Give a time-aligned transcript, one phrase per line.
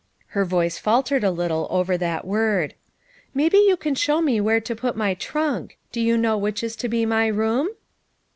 [0.29, 2.73] her voice faltered a little over that word;"
[3.35, 6.75] maybe you can show me where to put my trunk; do you know which is
[6.75, 7.69] to be my room